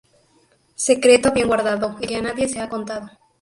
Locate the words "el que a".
2.01-2.23